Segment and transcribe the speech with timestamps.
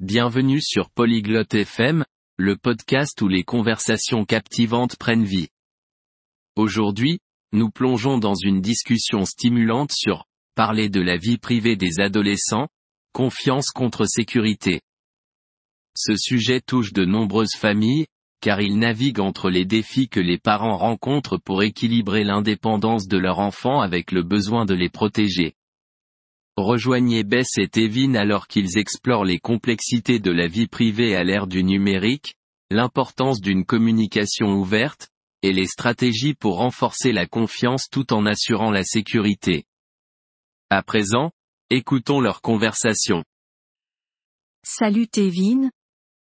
[0.00, 2.04] Bienvenue sur Polyglotte FM,
[2.36, 5.48] le podcast où les conversations captivantes prennent vie.
[6.54, 7.18] Aujourd'hui,
[7.50, 12.68] nous plongeons dans une discussion stimulante sur parler de la vie privée des adolescents,
[13.12, 14.82] confiance contre sécurité.
[15.96, 18.06] Ce sujet touche de nombreuses familles,
[18.40, 23.40] car il navigue entre les défis que les parents rencontrent pour équilibrer l'indépendance de leur
[23.40, 25.57] enfant avec le besoin de les protéger.
[26.60, 31.46] Rejoignez Bess et Tevin alors qu'ils explorent les complexités de la vie privée à l'ère
[31.46, 32.34] du numérique,
[32.68, 35.08] l'importance d'une communication ouverte,
[35.42, 39.66] et les stratégies pour renforcer la confiance tout en assurant la sécurité.
[40.68, 41.30] À présent,
[41.70, 43.22] écoutons leur conversation.
[44.64, 45.70] Salut Tevin.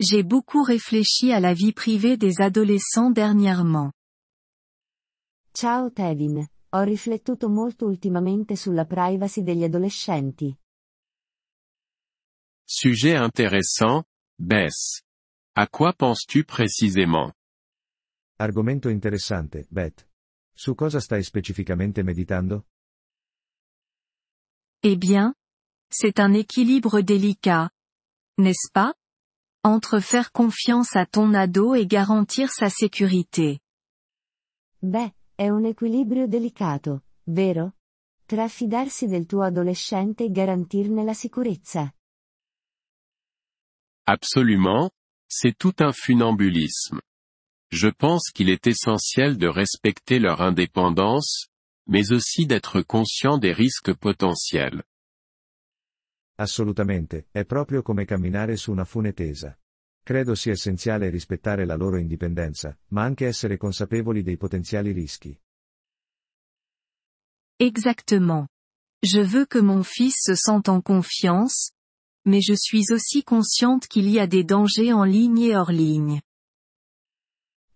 [0.00, 3.90] J'ai beaucoup réfléchi à la vie privée des adolescents dernièrement.
[5.54, 6.44] Ciao Tevin.
[6.72, 10.56] Ho riflettuto molto ultimamente sulla privacy degli adolescenti.
[12.64, 14.04] Sujet intéressant,
[14.36, 15.02] Bess.
[15.56, 17.32] À quoi penses-tu précisément?
[18.36, 20.08] Argomento interessante, Beth.
[20.54, 22.66] Su cosa stai specificamente meditando?
[24.82, 25.34] Eh bien,
[25.90, 27.70] c'est un équilibre délicat.
[28.38, 28.94] N'est-ce pas?
[29.64, 33.58] Entre faire confiance à ton ado et garantir sa sécurité.
[34.80, 37.76] Beh, è un equilibrio delicato, vero?
[38.26, 41.90] Tra fidarsi del tuo adolescente e garantirne la sicurezza.
[44.04, 44.90] Absolument,
[45.26, 47.00] c'est tout un funambulisme.
[47.70, 51.48] Je pense qu'il est essentiel de respecter leur indépendance,
[51.86, 54.82] mais aussi d'être conscient des risques potentiels.
[56.34, 59.58] Assolutamente, è proprio come camminare su una fune tesa.
[60.10, 65.40] Credo sia essenziale rispettare la loro indipendenza, ma anche essere consapevoli dei potenziali rischi.
[67.54, 68.48] Exactement.
[68.98, 71.70] Je veux que mon fils se sente en confiance,
[72.26, 76.22] mais je suis aussi consciente qu'il y a des dangers en ligne et hors ligne.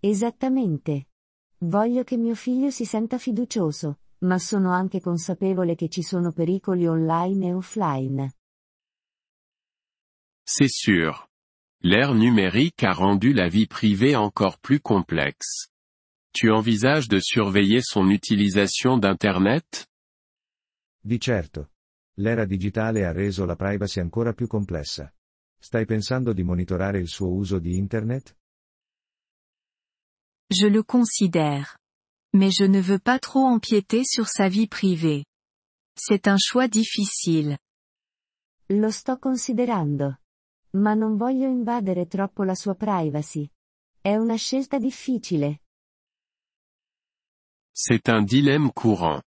[0.00, 1.10] Esattamente.
[1.58, 6.84] Voglio che mio figlio si senta fiducioso, ma sono anche consapevole che ci sono pericoli
[6.88, 8.32] online e offline.
[10.42, 11.28] C'est sûr.
[11.86, 15.68] L'ère numérique a rendu la vie privée encore plus complexe.
[16.32, 19.86] Tu envisages de surveiller son utilisation d'Internet?
[21.02, 21.68] Di certo.
[22.16, 25.12] L'era digitale ha reso la privacy ancora più complessa.
[25.60, 28.34] Stai pensando di monitorare il suo uso di Internet?
[30.48, 31.76] Je le considère.
[32.32, 35.26] Mais je ne veux pas trop empiéter sur sa vie privée.
[35.96, 37.58] C'est un choix difficile.
[38.70, 40.16] Lo sto considerando.
[40.74, 43.48] Ma non voglio invadere troppo la sua privacy.
[44.00, 45.60] È una scelta difficile.
[47.72, 49.22] C'est un dilemme courant.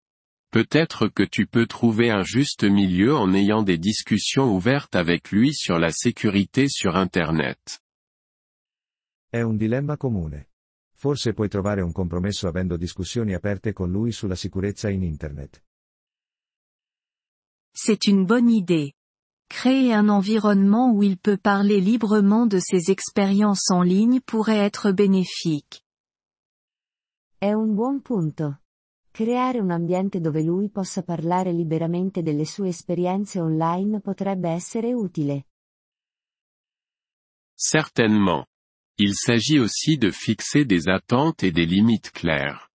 [0.49, 5.53] Peut-être que tu peux trouver un juste milieu en ayant des discussions ouvertes avec lui
[5.53, 7.81] sur la sécurité sur Internet.
[9.29, 10.49] È un dilemma comune.
[10.95, 15.63] Forse puoi trovare un compromesso avendo discussioni aperte con lui sulla sicurezza in Internet.
[17.71, 18.96] C'est une bonne idée.
[19.49, 24.91] Créer un environnement où il peut parler librement de ses expériences en ligne pourrait être
[24.91, 25.83] bénéfique.
[27.39, 28.57] È un buon punto.
[29.11, 35.43] Creare un ambiente dove lui possa parlare liberamente delle sue esperienze online potrebbe essere utile.
[37.55, 38.45] Certainement.
[38.97, 42.69] Il s'agit aussi de fixer des attentes et des limites claires.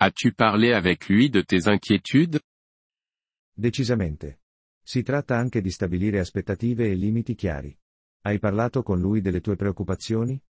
[0.00, 2.40] As-tu parlé avec lui de tes inquiétudes?
[3.56, 4.38] Decisamente.
[4.88, 7.78] Si tratta anche di stabilire aspettative e limiti chiari.
[8.22, 10.42] Hai parlato con lui delle tue preoccupazioni?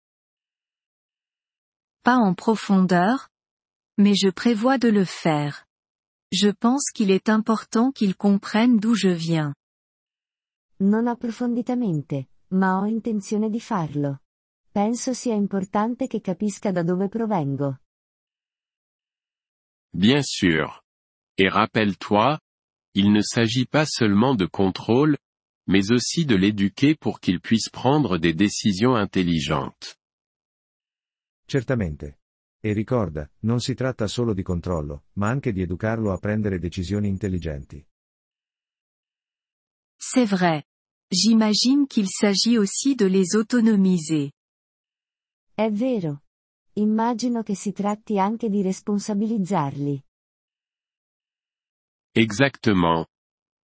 [2.03, 3.31] Pas en profondeur,
[3.97, 5.65] mais je prévois de le faire.
[6.31, 9.55] Je pense qu'il est important qu'il comprenne d'où je viens.
[10.81, 14.21] Non approfonditamente, ma ho intenzione di farlo.
[14.71, 17.79] Penso sia importante che capisca da dove provengo.
[19.95, 20.83] Bien sûr.
[21.39, 22.39] Et rappelle-toi,
[22.97, 25.19] il ne s'agit pas seulement de contrôle,
[25.69, 29.99] mais aussi de l'éduquer pour qu'il puisse prendre des décisions intelligentes.
[31.47, 32.19] Certamente.
[32.59, 37.07] E ricorda, non si tratta solo di controllo, ma anche di educarlo a prendere decisioni
[37.09, 37.87] intelligenti.
[39.99, 40.65] C'est vrai.
[41.09, 44.33] J'imagine qu'il s'agit aussi de les autonomiser.
[45.55, 46.23] È vero.
[46.75, 50.06] Immagino che si tratti anche di responsabilizzarli.
[52.17, 53.07] Exactement.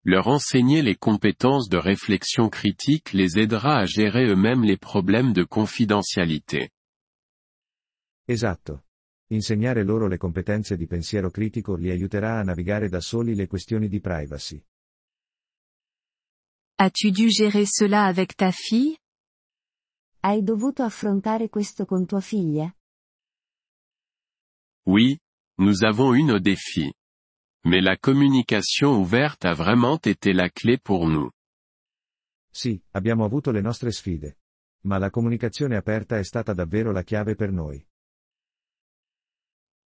[0.04, 5.42] Leur enseigner les compétences de réflexion critique les aidera à gérer eux-mêmes les problèmes de
[5.42, 6.68] confidentialité.
[8.28, 8.82] Esatto.
[9.30, 13.88] Insegnare loro le competenze di pensiero critico li aiuterà a navigare da soli le questioni
[13.88, 14.62] di privacy.
[16.76, 18.98] As-tu dû gérer cela avec ta fille?
[20.20, 22.70] Hai dovuto affrontare questo con tua figlia?
[24.86, 25.18] Oui,
[25.56, 26.92] nous avons eu nos défis.
[27.64, 31.30] Mais la communication ouverte a vraiment été la clé pour nous.
[32.50, 34.38] Sì, abbiamo avuto le nostre sfide.
[34.84, 37.84] Ma la comunicazione aperta è stata davvero la chiave per noi.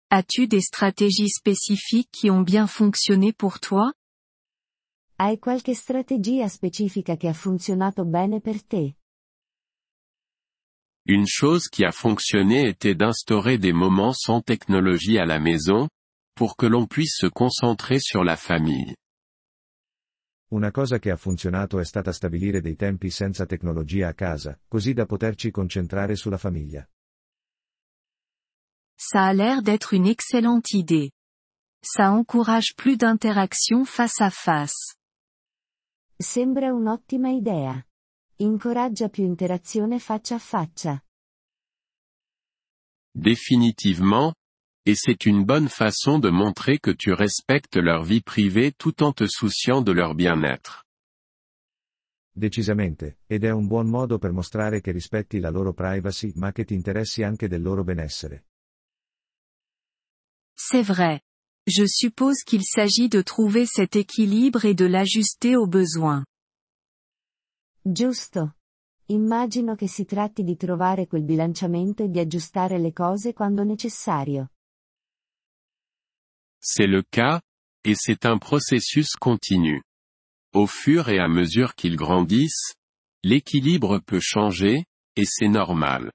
[0.08, 3.92] As-tu des stratégies spécifiques qui ont bien fonctionné pour toi?
[5.18, 8.96] Hai qualche strategia specifica che ha funzionato bene per te?
[11.08, 15.88] Une chose qui a fonctionné était d'instaurer des moments sans technologie à la maison,
[16.36, 18.94] pour que l'on puisse se concentrer sur la famille.
[20.50, 24.92] Una cosa che ha funzionato è stata stabilire dei tempi senza tecnologia a casa, così
[24.92, 26.86] da poterci concentrare sulla famiglia.
[28.94, 31.10] Ça a l'air d'être une excellente idée.
[31.82, 34.96] Ça encourage plus d'interaction face à face.
[36.18, 37.82] Sembra un'ottima idea.
[38.36, 41.02] Incoraggia più interazione faccia a faccia.
[43.12, 44.34] Définitivement,
[44.86, 49.12] et c'est une bonne façon de montrer que tu respectes leur vie privée tout en
[49.12, 50.84] te souciant de leur bien-être.
[52.32, 56.64] Decisamente, ed è un buon modo per mostrare che rispetti la loro privacy ma che
[56.64, 58.44] ti interessi anche del loro benessere.
[60.54, 61.20] C'est vrai.
[61.66, 66.24] Je suppose qu'il s'agit de trouver cet équilibre et de l'ajuster aux besoins.
[67.82, 68.54] Giusto.
[69.06, 74.50] Immagino che si tratti di trovare quel bilanciamento e di aggiustare le cose quando necessario.
[76.68, 77.40] C'est le cas,
[77.84, 79.84] et c'est un processus continu.
[80.52, 82.74] Au fur et à mesure qu'ils grandissent,
[83.22, 84.84] l'équilibre peut changer,
[85.14, 86.10] et c'est normal.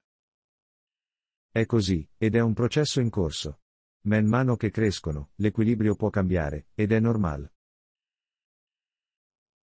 [1.54, 3.60] È così, ed è un processo in corso.
[4.04, 7.54] Man mano che crescono, l'equilibrio può cambiare, ed è normale.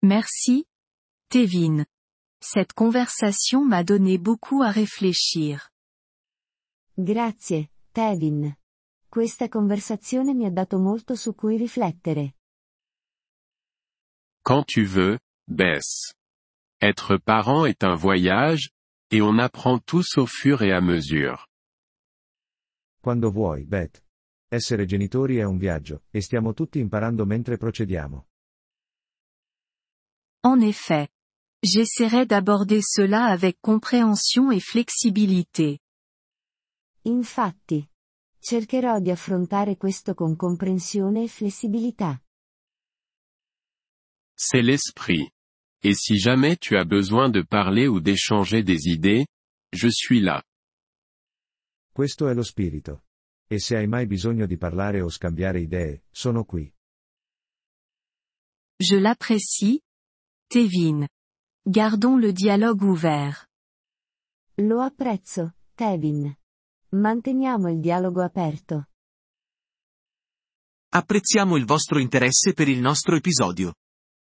[0.01, 0.65] Merci,
[1.27, 1.85] Tevin.
[2.41, 5.69] Cette conversation m'a donné beaucoup à réfléchir.
[6.97, 8.55] Grazie, Tevin.
[9.09, 12.35] Questa conversazione mi ha dato molto su cui riflettere.
[14.43, 15.17] Quand tu veux,
[15.47, 16.13] Bess.
[16.79, 18.69] Être parent est un voyage,
[19.09, 21.47] et on apprend tous au fur et à mesure.
[23.01, 23.99] Quando vuoi, Beth.
[24.47, 28.27] Essere genitori è un viaggio, e stiamo tutti imparando mentre procediamo.
[30.41, 31.09] En effet.
[31.61, 35.79] J'essaierai d'aborder cela avec compréhension et flexibilité.
[37.05, 37.88] Infatti.
[38.39, 42.21] Cercherò di affrontare questo con comprensione e flessibilità.
[44.35, 45.29] C'est l'esprit.
[45.81, 49.25] Et si jamais tu as besoin de parler ou d'échanger des idées,
[49.73, 50.41] je suis là.
[51.91, 53.03] Questo è lo spirito.
[53.47, 56.71] E se hai mai bisogno di parlare o scambiare idee, sono qui.
[58.77, 59.81] Je l'apprécie.
[60.47, 61.07] Tevin.
[61.65, 63.47] Gardons le dialogue ouvert.
[64.57, 66.35] Lo apprezzo, Tevin.
[66.91, 68.85] Manteniamo il dialogo aperto.
[70.91, 73.75] Apprezziamo il vostro interesse per il nostro episodio.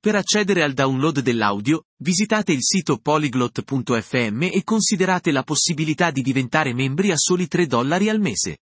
[0.01, 6.73] Per accedere al download dell'audio, visitate il sito polyglot.fm e considerate la possibilità di diventare
[6.73, 8.61] membri a soli 3 dollari al mese.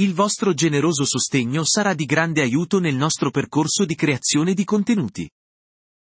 [0.00, 5.30] Il vostro generoso sostegno sarà di grande aiuto nel nostro percorso di creazione di contenuti.